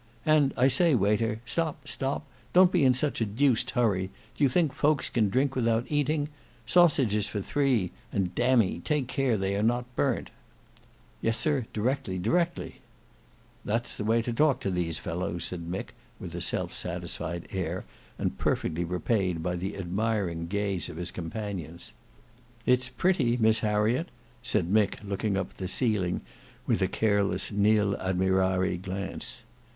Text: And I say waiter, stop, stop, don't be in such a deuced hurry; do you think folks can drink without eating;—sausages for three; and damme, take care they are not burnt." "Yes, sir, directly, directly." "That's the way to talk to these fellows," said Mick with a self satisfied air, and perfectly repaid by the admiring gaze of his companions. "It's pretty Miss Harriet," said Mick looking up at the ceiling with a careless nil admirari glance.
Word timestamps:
And 0.25 0.51
I 0.57 0.67
say 0.67 0.95
waiter, 0.95 1.41
stop, 1.45 1.87
stop, 1.87 2.25
don't 2.53 2.71
be 2.71 2.83
in 2.83 2.95
such 2.95 3.21
a 3.21 3.25
deuced 3.25 3.69
hurry; 3.69 4.09
do 4.35 4.43
you 4.43 4.49
think 4.49 4.73
folks 4.73 5.09
can 5.09 5.29
drink 5.29 5.53
without 5.55 5.85
eating;—sausages 5.89 7.27
for 7.27 7.39
three; 7.39 7.91
and 8.11 8.33
damme, 8.33 8.81
take 8.81 9.07
care 9.07 9.37
they 9.37 9.55
are 9.55 9.61
not 9.61 9.95
burnt." 9.95 10.31
"Yes, 11.21 11.37
sir, 11.37 11.67
directly, 11.71 12.17
directly." 12.17 12.81
"That's 13.63 13.95
the 13.95 14.03
way 14.03 14.23
to 14.23 14.33
talk 14.33 14.59
to 14.61 14.71
these 14.71 14.97
fellows," 14.97 15.45
said 15.45 15.69
Mick 15.69 15.89
with 16.19 16.33
a 16.33 16.41
self 16.41 16.73
satisfied 16.73 17.47
air, 17.51 17.83
and 18.17 18.39
perfectly 18.39 18.83
repaid 18.83 19.43
by 19.43 19.55
the 19.55 19.77
admiring 19.77 20.47
gaze 20.47 20.89
of 20.89 20.97
his 20.97 21.11
companions. 21.11 21.91
"It's 22.65 22.89
pretty 22.89 23.37
Miss 23.37 23.59
Harriet," 23.59 24.09
said 24.41 24.67
Mick 24.73 25.03
looking 25.07 25.37
up 25.37 25.51
at 25.51 25.57
the 25.57 25.67
ceiling 25.67 26.21
with 26.65 26.81
a 26.81 26.87
careless 26.87 27.51
nil 27.51 27.95
admirari 27.99 28.81
glance. 28.81 29.43